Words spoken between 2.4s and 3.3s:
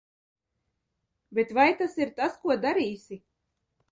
ko darīsi?